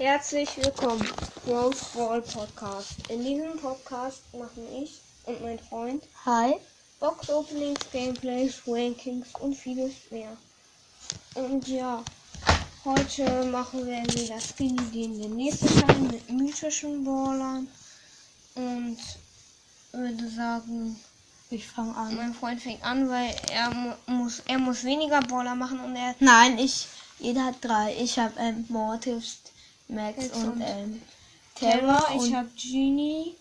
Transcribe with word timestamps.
Herzlich 0.00 0.48
willkommen 0.56 1.06
Rose 1.46 1.84
Ball 1.94 2.22
Podcast. 2.22 2.94
In 3.10 3.22
diesem 3.22 3.54
Podcast 3.58 4.22
machen 4.32 4.66
ich 4.82 4.98
und 5.26 5.42
mein 5.42 5.58
Freund 5.58 6.02
Hi. 6.24 6.54
Box 7.00 7.28
Openings, 7.28 7.80
Gameplays, 7.92 8.62
Rankings 8.66 9.28
und 9.40 9.54
vieles 9.54 9.92
mehr. 10.10 10.34
Und 11.34 11.68
ja, 11.68 12.02
heute 12.82 13.44
machen 13.44 13.84
wir 13.86 14.02
wieder 14.04 14.40
Skinny 14.40 14.82
den 14.90 15.20
den 15.20 15.36
nächsten 15.36 15.68
Teil 15.82 15.98
mit 15.98 16.30
mythischen 16.30 17.04
Ballern. 17.04 17.68
Und 18.54 18.96
würde 19.92 20.30
sagen, 20.30 20.98
Ich 21.50 21.66
fange 21.66 21.94
an. 21.94 22.16
mein 22.16 22.32
Freund 22.32 22.62
fängt 22.62 22.82
an, 22.82 23.06
weil 23.10 23.36
er 23.52 23.70
mu 23.74 23.92
muss 24.06 24.40
er 24.46 24.58
muss 24.58 24.82
weniger 24.82 25.20
Baller 25.20 25.54
machen 25.54 25.78
und 25.80 25.94
er 25.94 26.14
Nein, 26.20 26.56
ich. 26.58 26.86
Jeder 27.18 27.44
hat 27.44 27.56
drei. 27.60 27.94
Ich 28.00 28.18
habe 28.18 28.32
ähm, 28.38 28.64
Mortis, 28.70 29.40
Max 29.90 30.22
Jetzt 30.22 30.36
und 30.36 30.52
und 30.52 30.60
ähm, 30.62 31.02
Terra, 31.54 32.00
Terra 32.00 32.14
ich 32.14 32.34
habe 32.34 32.48
Genie, 32.56 33.36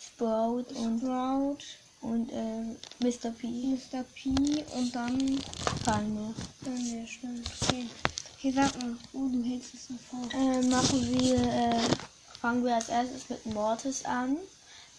Sprout 0.00 0.64
und, 0.74 1.00
Sprout, 1.00 1.58
und 2.00 2.30
ähm, 2.32 2.76
Mr. 3.00 3.30
P. 3.30 3.46
Mr. 3.46 4.04
P 4.14 4.28
und 4.74 4.94
dann. 4.94 5.40
Dann 5.84 6.92
wäre 6.92 7.06
schnell. 7.06 7.42
Okay. 7.62 7.86
Hier 8.38 8.52
sag 8.52 8.80
mal, 8.80 8.96
oh, 9.14 9.28
du 9.32 9.42
hältst 9.42 9.74
es 9.74 9.88
vor. 10.10 10.28
Äh, 10.32 10.62
machen 10.66 11.18
wir, 11.18 11.34
äh, 11.34 11.80
fangen 12.40 12.64
wir 12.64 12.74
als 12.74 12.90
erstes 12.90 13.28
mit 13.30 13.46
Mortis 13.46 14.04
an. 14.04 14.36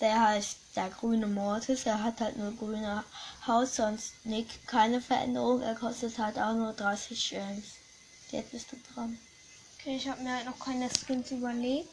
Der 0.02 0.20
heißt 0.20 0.58
der 0.76 0.90
grüne 0.90 1.28
Mortis. 1.28 1.86
Er 1.86 2.04
hat 2.04 2.20
halt 2.22 2.38
nur 2.38 2.52
grüne 2.54 3.04
Haut, 3.48 3.68
sonst 3.68 4.14
nicht, 4.26 4.68
keine 4.68 5.00
Veränderung. 5.00 5.62
Er 5.62 5.76
kostet 5.76 6.18
halt 6.18 6.38
auch 6.38 6.54
nur 6.54 6.74
30 6.74 7.30
Gems. 7.30 7.66
Jetzt 8.32 8.52
bist 8.52 8.72
du 8.72 8.78
dran. 8.94 9.18
Ich 9.86 10.08
habe 10.10 10.22
mir 10.24 10.36
halt 10.36 10.46
noch 10.48 10.60
keine 10.60 10.90
Skins 10.90 11.30
überlegt. 11.30 11.90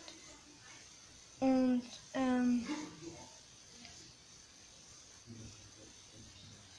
Und, 1.40 1.82
ähm. 2.14 2.66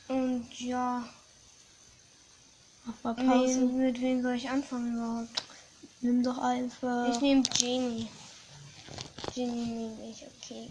Und 0.07 0.59
ja. 0.59 1.07
Mach 2.85 3.03
mal 3.03 3.23
Nee, 3.23 3.27
Pause. 3.27 3.59
mit 3.65 4.01
wem 4.01 4.23
soll 4.23 4.33
ich 4.33 4.49
anfangen 4.49 4.95
überhaupt? 4.95 5.43
Nimm 6.01 6.23
doch 6.23 6.37
einfach. 6.39 7.13
Ich 7.13 7.21
nehme 7.21 7.43
Genie. 7.43 8.09
Genie 9.35 9.65
nehme 9.65 10.09
ich, 10.09 10.25
okay. 10.25 10.69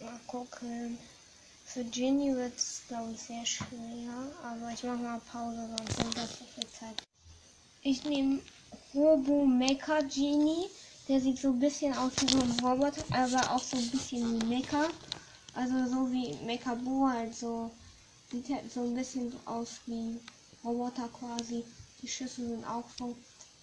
Mal 0.00 0.20
gucken. 0.26 0.98
Für 1.64 1.84
Genie 1.84 2.34
wird 2.34 2.56
es, 2.56 2.82
glaube 2.86 3.12
ich, 3.12 3.20
sehr 3.20 3.46
schwer. 3.46 4.12
Aber 4.44 4.70
ich 4.72 4.82
mache 4.82 4.98
mal 4.98 5.20
Pause, 5.20 5.68
sonst 5.76 5.98
nimmt 5.98 6.16
das 6.18 6.38
so 6.38 6.44
viel 6.54 6.68
Zeit. 6.68 7.02
Ich 7.82 8.04
nehme 8.04 8.40
Robo 8.94 9.46
Mecha 9.46 10.00
Genie. 10.02 10.68
Der 11.08 11.18
sieht 11.20 11.38
so 11.38 11.48
ein 11.48 11.58
bisschen 11.58 11.94
aus 11.94 12.12
wie 12.20 12.30
so 12.30 12.40
ein 12.40 12.60
Roboter, 12.60 13.02
aber 13.10 13.50
auch 13.50 13.62
so 13.62 13.76
ein 13.76 13.90
bisschen 13.90 14.40
wie 14.40 14.46
Mecha. 14.46 14.88
Also 15.54 15.74
so 15.86 16.12
wie 16.12 16.34
Mecha 16.44 16.74
Bo, 16.74 17.08
halt 17.08 17.34
so. 17.34 17.70
Sieht 18.30 18.50
halt 18.50 18.70
so 18.70 18.82
ein 18.82 18.94
bisschen 18.94 19.32
aus 19.46 19.80
wie 19.86 20.20
Roboter 20.62 21.08
quasi. 21.08 21.64
Die 22.02 22.08
Schüsse 22.08 22.46
sind 22.46 22.64
auch 22.66 22.84
so. 22.98 23.16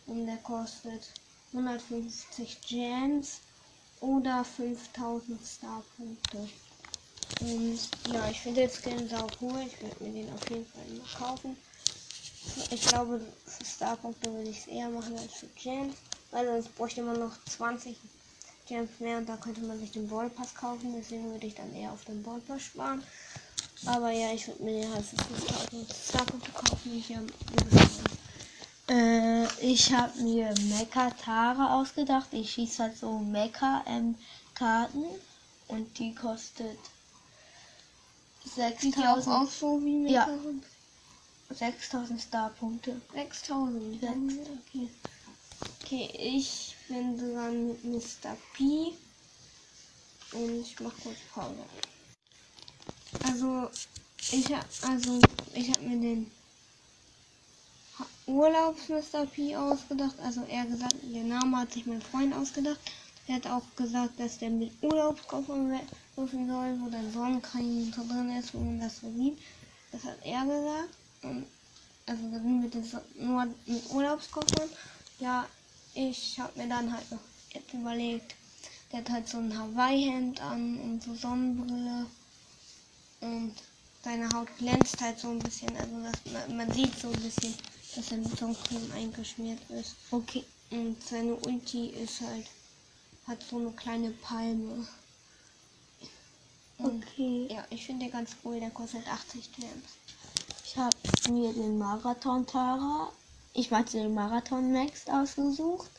Und 0.08 0.26
der 0.26 0.38
kostet 0.38 1.08
150 1.54 2.62
Gems 2.68 3.42
oder 4.02 4.44
5000 4.44 5.40
Starpunkte. 5.46 6.50
Und 7.42 7.80
ja, 8.12 8.30
ich 8.30 8.40
finde 8.40 8.62
den 8.62 8.70
Skin 8.70 9.08
sau 9.08 9.28
cool. 9.42 9.64
Ich 9.68 9.80
werde 9.82 10.04
mir 10.04 10.24
den 10.24 10.34
auf 10.34 10.50
jeden 10.50 10.66
Fall 10.66 10.84
mal 10.98 11.28
kaufen. 11.28 11.56
Ich 12.72 12.82
glaube, 12.88 13.22
für 13.46 13.66
Starpunkte 13.66 14.32
würde 14.32 14.50
ich 14.50 14.60
es 14.60 14.68
eher 14.68 14.90
machen 14.90 15.18
als 15.18 15.34
für 15.34 15.48
Gems. 15.48 15.96
Weil 16.32 16.46
sonst 16.46 16.76
bräuchte 16.76 17.02
man 17.02 17.20
noch 17.20 17.34
20 17.46 17.96
Gems 18.68 18.90
mehr 19.00 19.18
und 19.18 19.28
da 19.28 19.36
könnte 19.38 19.62
man 19.62 19.80
sich 19.80 19.92
den 19.92 20.08
Ballpass 20.08 20.54
kaufen. 20.54 20.94
Deswegen 20.96 21.32
würde 21.32 21.48
ich 21.48 21.56
dann 21.56 21.74
eher 21.76 21.92
auf 21.92 22.06
den 22.06 22.22
Ballpass 22.22 22.62
sparen. 22.62 23.04
Aber 23.86 24.12
ja, 24.12 24.32
ich 24.34 24.48
würde 24.48 24.64
mir 24.64 24.82
den 24.82 24.94
halt 24.94 25.06
für 25.06 25.18
5000 25.18 25.96
Starpunkte 26.10 26.52
kaufen. 26.52 26.98
Ich 26.98 27.08
gesagt, 27.08 27.32
Äh, 28.90 29.46
ich 29.62 29.94
habe 29.94 30.22
mir 30.22 30.54
Mecha 30.68 31.10
Tara 31.12 31.80
ausgedacht. 31.80 32.28
Ich 32.32 32.52
schieße 32.52 32.84
halt 32.84 32.98
so 32.98 33.18
Mecha 33.20 33.84
ähm, 33.88 34.16
Karten 34.54 35.06
und 35.68 35.98
die 35.98 36.14
kostet 36.14 36.78
Sieht 38.44 38.98
ja 38.98 39.14
auch 39.14 39.18
6000 39.18 39.36
aus 39.36 39.60
so 39.60 39.82
wie 39.84 39.98
Mecha. 39.98 40.28
Ja. 40.28 40.40
6000 41.50 42.22
Starpunkte. 42.22 43.02
6000. 43.14 44.00
Sechs. 44.02 44.14
Okay. 44.68 44.90
okay, 45.84 46.10
ich 46.18 46.76
bin 46.88 47.18
dran 47.18 47.68
mit 47.70 47.84
Mr. 47.84 48.36
P. 48.54 48.94
Und 50.32 50.62
ich 50.62 50.80
mach 50.80 50.94
kurz 51.02 51.18
Pause. 51.34 51.56
Also, 53.24 53.70
ich 54.32 54.54
hab, 54.54 54.66
also, 54.84 55.20
ich 55.56 55.72
hab 55.72 55.82
mir 55.82 56.00
den 56.00 56.30
Ha- 57.98 58.06
Urlaubs 58.28 58.88
Mr. 58.90 59.26
P 59.26 59.56
ausgedacht. 59.56 60.20
Also, 60.20 60.44
eher 60.46 60.66
gesagt, 60.66 60.96
der 61.02 61.24
Name 61.24 61.58
hat 61.58 61.74
sich 61.74 61.86
mein 61.88 62.02
Freund 62.02 62.34
ausgedacht. 62.36 62.80
Er 63.28 63.36
hat 63.36 63.48
auch 63.48 63.64
gesagt, 63.76 64.20
dass 64.20 64.38
der 64.38 64.50
mit 64.52 64.72
Urlaubskoffer 64.82 65.54
rufen 66.18 66.48
soll, 66.48 66.80
wo 66.82 66.90
dann 66.90 67.12
Sonnencreme 67.12 67.92
so 67.96 68.04
drin 68.08 68.32
ist, 68.38 68.54
wo 68.54 68.60
man 68.60 68.80
das 68.80 69.00
so 69.00 69.12
sieht. 69.14 69.38
Das 69.92 70.04
hat 70.04 70.18
er 70.24 70.46
gesagt. 70.46 70.90
Also 71.22 72.24
mit 72.24 72.74
den 72.74 72.86
nur 73.20 73.46
mit 73.46 73.90
Urlaubskoffern. 73.92 74.70
Ja, 75.20 75.48
ich 75.94 76.40
habe 76.40 76.60
mir 76.60 76.68
dann 76.68 76.92
halt 76.92 77.12
noch 77.12 77.20
jetzt 77.54 77.74
überlegt, 77.74 78.36
der 78.92 79.00
hat 79.00 79.10
halt 79.10 79.28
so 79.28 79.38
ein 79.38 79.58
Hawaii-Hemd 79.58 80.42
an 80.42 80.80
und 80.80 81.04
so 81.04 81.14
Sonnenbrille 81.14 82.06
und 83.22 83.54
seine 84.04 84.32
Haut 84.32 84.48
glänzt 84.58 85.02
halt 85.02 85.20
so 85.20 85.30
ein 85.30 85.40
bisschen, 85.40 85.76
also 85.76 86.02
das, 86.02 86.50
man, 86.50 86.72
sieht 86.72 86.98
so 86.98 87.10
ein 87.10 87.22
bisschen, 87.22 87.54
dass 87.96 88.12
er 88.12 88.18
mit 88.18 88.38
Sonnencreme 88.38 88.92
eingeschmiert 88.94 89.60
ist. 89.70 89.96
Okay. 90.12 90.44
Und 90.72 91.04
seine 91.04 91.36
Ulti 91.36 91.88
ist 91.90 92.22
halt, 92.22 92.46
hat 93.28 93.44
so 93.44 93.58
eine 93.58 93.72
kleine 93.72 94.12
Palme. 94.12 94.88
Und 96.78 97.04
Okay. 97.04 97.48
ja, 97.52 97.66
ich 97.70 97.86
finde 97.86 98.06
den 98.06 98.12
ganz 98.14 98.36
cool, 98.44 98.60
der 98.60 98.70
kostet 98.70 99.06
80 99.08 99.52
Gems. 99.54 99.98
Ich 100.80 100.86
habe 100.86 101.34
mir 101.34 101.52
den 101.52 101.78
Marathon 101.78 102.48
Tara, 102.48 103.12
ich 103.54 103.70
meinte 103.70 103.98
den 103.98 104.14
Marathon 104.14 104.72
Max 104.72 105.10
ausgesucht. 105.10 105.92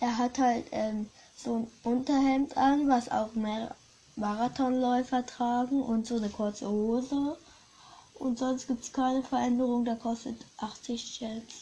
Er 0.00 0.18
hat 0.18 0.40
halt 0.40 0.66
ähm, 0.72 1.08
so 1.36 1.58
ein 1.58 1.70
Unterhemd 1.84 2.56
an, 2.56 2.88
was 2.88 3.08
auch 3.08 3.32
mehr 3.34 3.76
Marathonläufer 4.16 5.24
tragen 5.24 5.80
und 5.80 6.08
so 6.08 6.16
eine 6.16 6.30
kurze 6.30 6.68
Hose. 6.68 7.38
Und 8.14 8.40
sonst 8.40 8.66
gibt 8.66 8.82
es 8.82 8.92
keine 8.92 9.22
Veränderung, 9.22 9.84
der 9.84 9.94
kostet 9.94 10.44
80 10.56 11.20
Gems. 11.20 11.54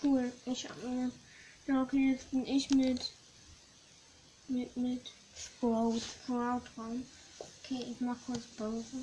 Cool. 0.00 0.32
Ich 0.46 0.68
hab 0.68 0.80
mir. 0.84 1.10
Ja, 1.66 1.82
okay, 1.82 2.12
jetzt 2.12 2.30
bin 2.30 2.46
ich 2.46 2.70
mit. 2.70 3.10
Mit, 4.46 4.76
mit 4.76 5.10
Sprout. 5.34 5.98
Sprout 5.98 6.62
dran. 6.76 7.04
Okay, 7.40 7.84
ich 7.90 8.00
mach 8.00 8.16
kurz 8.26 8.44
Pause. 8.56 9.02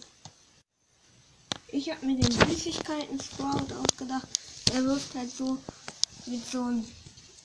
Ich 1.69 1.89
hab 1.89 2.01
mir 2.01 2.16
den 2.16 2.31
Süßigkeiten 2.31 3.19
Sprout 3.19 3.73
ausgedacht. 3.75 4.28
Er 4.73 4.85
wirft 4.85 5.13
halt 5.16 5.29
so 5.29 5.57
mit 6.25 6.45
so 6.50 6.63
ein- 6.63 6.88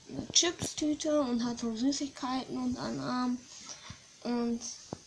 einer 0.08 0.30
Chips-Tüte 0.30 1.20
und 1.22 1.44
hat 1.44 1.58
so 1.58 1.74
Süßigkeiten 1.74 2.56
unter 2.56 2.88
den 2.88 3.00
Arm. 3.00 3.38
Und 4.22 4.60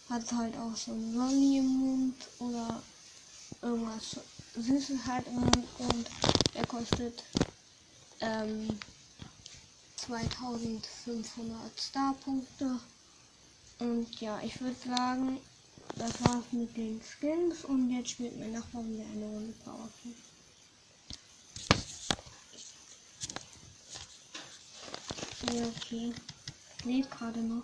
hat 0.10 0.32
halt 0.34 0.56
auch 0.58 0.76
so 0.76 0.92
ein 0.92 1.16
Lolli 1.16 1.60
im 1.60 1.68
Mund 1.68 2.16
oder 2.40 2.82
irgendwas 3.62 4.18
Süßes 4.58 5.06
halt 5.08 5.26
im 5.28 5.36
Mund. 5.40 5.66
Und 5.78 6.10
er 6.54 6.66
kostet 6.68 7.24
ähm, 8.20 8.68
2500 9.96 11.80
Starpunkte. 11.80 12.80
Und 13.80 14.20
ja, 14.20 14.42
ich 14.44 14.60
würde 14.60 14.76
sagen, 14.86 15.40
das 15.96 16.22
war's 16.22 16.46
mit 16.52 16.76
den 16.76 17.02
Skins 17.02 17.66
und 17.66 17.90
jetzt 17.90 18.12
spielt 18.12 18.38
mein 18.38 18.52
Nachbar 18.52 18.84
wieder 18.86 19.04
eine 19.14 19.26
Runde 19.26 19.54
Powerplay. 19.64 20.14
Ja, 25.54 25.68
okay. 25.68 26.14
Lebt 26.84 27.12
gerade 27.12 27.40
noch. 27.40 27.64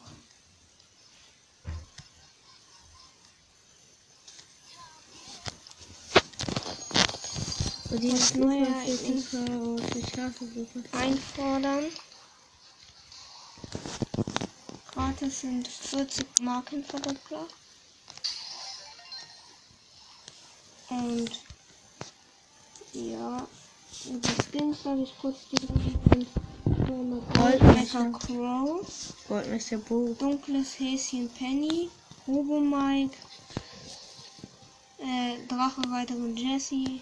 Und 7.90 8.02
die 8.02 8.12
Das 8.12 8.20
ist 8.20 8.36
neue 8.38 8.66
45 8.66 9.40
aus 9.52 9.82
der 9.94 10.08
Straßensuche. 10.08 10.84
Einfordern. 10.94 11.86
Gratis 14.94 15.42
sind 15.42 15.68
40 15.68 16.26
Markenverdoppler. 16.42 17.48
Und 20.92 21.30
ja, 22.92 23.48
die 24.04 24.44
Skins 24.44 24.84
soll 24.84 25.04
ich 25.04 25.18
kurz 25.22 25.38
die 25.50 25.66
und 26.66 27.34
Gold 27.34 27.60
Goldmesser 27.62 28.12
Crow, 28.12 28.86
Goldmesser 29.30 29.78
Bo. 29.78 30.14
dunkles 30.20 30.78
Häschen 30.78 31.30
Penny, 31.30 31.90
Robo 32.28 32.60
Mike, 32.60 33.16
äh, 35.00 35.38
Drachenreiterin 35.48 36.36
Jessie, 36.36 37.02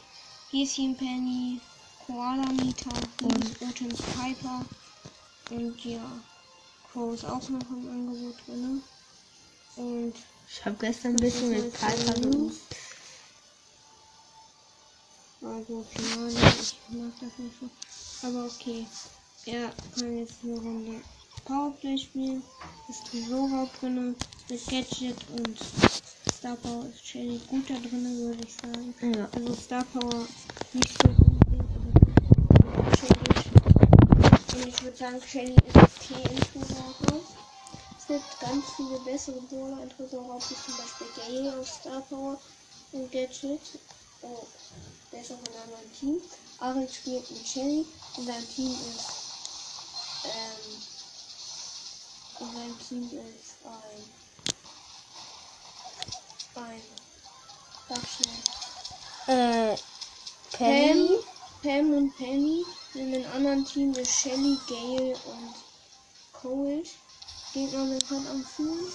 Häschen 0.51 0.95
Penny, 0.95 1.59
Koala 2.05 2.45
Mieter, 2.51 2.91
Liebesbotin 3.21 3.89
Piper 3.89 4.65
und 5.49 5.83
ja, 5.83 6.11
Crow 6.91 7.15
ist 7.15 7.25
auch 7.25 7.49
noch 7.49 7.69
im 7.71 7.89
Angebot 7.89 8.35
drin. 8.45 8.83
Und 9.77 10.13
Ich 10.47 10.63
habe 10.63 10.75
gestern 10.79 11.13
ein 11.13 11.17
bisschen 11.17 11.49
mit 11.49 11.73
Piper 11.73 12.13
geübt. 12.21 12.68
Also 15.59 15.83
Finale, 15.93 16.31
ich 16.31 16.77
mag 16.87 17.11
das 17.19 17.37
nicht 17.37 17.55
so. 17.59 18.27
Aber 18.27 18.45
okay. 18.45 18.85
Er 19.45 19.73
kann 19.93 20.17
jetzt 20.17 20.35
eine 20.41 20.53
Runde 20.53 21.01
Powerplay 21.43 21.97
spielen. 21.97 22.41
Ist 22.87 23.05
Tresora 23.07 23.67
drin 23.77 24.15
mit 24.49 24.67
Gadget 24.67 25.17
und 25.35 25.59
Star 26.33 26.55
Power 26.55 26.85
ist 26.85 27.05
Shelly 27.05 27.41
gut 27.49 27.69
da 27.69 27.73
drin, 27.73 28.05
würde 28.19 28.39
ich 28.41 28.53
sagen. 28.53 28.95
Ja. 29.01 29.27
Also 29.35 29.53
Star 29.53 29.83
Power 29.91 30.25
nicht 30.71 30.93
so 30.93 31.09
Shelly. 32.95 33.25
Und 34.55 34.67
ich 34.69 34.81
würde 34.83 34.97
sagen, 34.97 35.21
Shelly 35.27 35.55
ist 35.55 35.75
okay 35.75 36.23
in 36.23 36.39
Tresora. 36.39 37.19
Es 37.97 38.07
gibt 38.07 38.39
ganz 38.39 38.63
viele 38.77 38.97
bessere 38.99 39.41
Brawler 39.41 39.83
in 39.83 39.89
Tresora, 39.89 40.37
wie 40.37 40.55
zum 40.55 40.77
Beispiel 40.77 41.07
Gale 41.17 41.59
auf 41.59 41.67
Star 41.67 41.99
Power 42.09 42.39
und 42.93 43.11
Gadget. 43.11 43.59
Oh, 44.21 44.45
der 45.11 45.21
ist 45.21 45.31
auch 45.31 45.39
in 45.39 45.47
einem 45.47 45.63
anderen 45.63 45.93
Team. 45.97 46.21
Arik 46.59 46.93
spielt 46.93 47.31
mit 47.31 47.47
Shelly 47.47 47.85
und 48.17 48.25
sein 48.25 48.47
Team 48.55 48.71
ist. 48.71 49.09
Ähm, 50.25 50.81
und 52.39 52.53
sein 52.53 52.79
Team 52.87 53.03
ist 53.03 53.55
ein. 53.65 54.03
Ein. 56.63 56.81
Sag 57.87 58.03
schnell. 58.07 59.73
Äh, 59.73 59.77
Penny. 60.51 61.19
Pam 61.61 61.93
und 61.93 62.15
Penny. 62.17 62.65
In 62.93 63.13
einem 63.13 63.31
anderen 63.33 63.65
Team 63.65 63.93
ist 63.93 64.11
Shelly, 64.11 64.57
Gale 64.67 65.17
und 65.27 65.53
Cold. 66.33 66.89
Gegner 67.53 67.87
sind 67.87 68.07
gerade 68.07 68.29
am 68.29 68.43
Fühlen. 68.43 68.91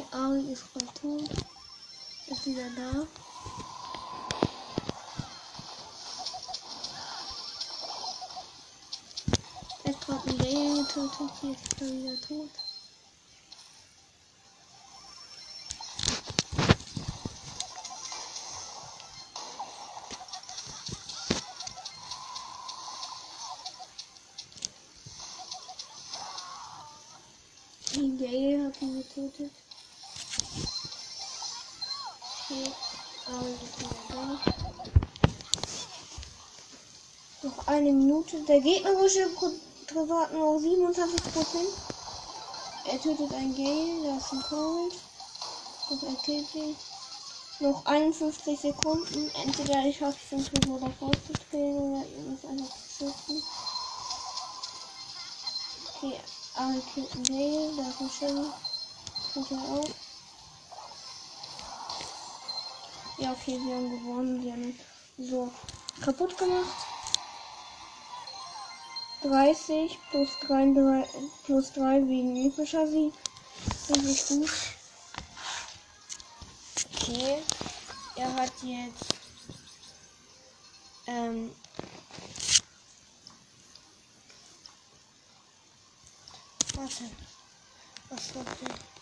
Okay, 0.00 0.16
Ari 0.16 0.52
ist 0.52 0.72
gerade 0.72 0.86
tot. 0.94 1.28
Ist 2.26 2.46
wieder 2.46 2.70
da. 2.76 3.06
Er 9.84 9.92
hat 9.92 10.00
gerade 10.06 10.28
einen 10.28 10.38
Gale 10.38 10.84
getötet. 10.84 11.30
Jetzt 11.42 11.72
ist 11.72 11.80
er 11.82 11.88
wieder 11.88 12.20
tot. 12.20 12.50
Gale 28.18 28.64
hat 28.64 28.82
ihn 28.82 28.98
getötet. 28.98 29.69
Okay, 32.50 32.72
da. 33.26 34.40
Noch 37.42 37.66
eine 37.68 37.92
Minute. 37.92 38.42
Der 38.44 38.60
gegnerische 38.60 39.28
Tresor 39.86 40.22
hat 40.22 40.32
nur 40.32 40.58
27%. 40.58 41.90
Er 42.86 43.00
tötet 43.00 43.32
einen 43.32 43.54
Gale, 43.54 44.02
da 44.04 44.16
ist 44.16 44.32
ein 44.32 44.42
Cold. 44.42 44.94
Und 45.90 46.02
er 46.02 46.14
killt 46.24 46.54
ihn. 46.54 46.76
Noch 47.60 47.84
51 47.86 48.58
Sekunden. 48.58 49.30
Entweder 49.44 49.84
ich 49.84 49.98
schaffe 49.98 50.18
es, 50.22 50.30
den 50.30 50.44
Tresor 50.44 50.80
davor 50.80 51.12
zu 51.12 51.32
drehen 51.50 51.78
oder 51.78 52.04
ihr 52.06 52.22
müsst 52.22 52.44
einfach 52.46 52.76
schützen. 52.98 53.42
Okay, 55.94 56.20
Ari 56.56 56.82
killt 56.94 57.12
einen 57.12 57.24
Gale, 57.24 57.72
da 57.76 58.06
ist 58.06 58.22
ein. 58.22 58.52
Tut 59.34 59.50
er 59.52 59.58
auch. 59.58 59.99
Ja, 63.20 63.32
okay, 63.32 63.60
wir 63.62 63.74
haben 63.74 63.90
gewonnen. 63.90 64.42
Wir 64.42 64.52
haben 64.52 64.78
so 65.18 65.52
kaputt 66.00 66.38
gemacht. 66.38 66.86
30 69.22 69.98
plus 70.10 70.30
3, 70.46 70.72
3 70.72 71.08
plus 71.44 71.72
3 71.72 72.08
wegen 72.08 72.34
epischer 72.46 72.86
Sieg. 72.86 73.12
Richtig 73.90 74.26
gut. 74.28 74.50
Okay. 76.94 77.42
Er 78.16 78.34
hat 78.34 78.52
jetzt 78.62 79.04
ähm, 81.06 81.50
Warte. 86.74 87.04
Was 88.08 88.34
war 88.34 88.44
denn? 88.44 88.99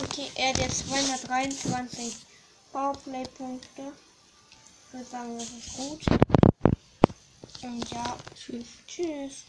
Okay, 0.00 0.30
er 0.34 0.48
hat 0.48 0.58
jetzt 0.58 0.88
223 0.88 2.16
Powerplay-Punkte. 2.72 3.92
Ich 4.86 4.92
würde 4.92 5.06
sagen, 5.06 5.38
das 5.38 5.48
ist 5.50 5.76
gut. 5.76 6.04
Und 7.62 7.90
ja, 7.90 8.16
Tschüss. 8.34 8.66
tschüss. 8.86 9.44